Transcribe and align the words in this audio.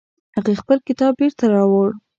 هغې 0.35 0.53
خپل 0.61 0.77
کتاب 0.87 1.11
بیرته 1.19 1.45
راوړ 1.55 1.89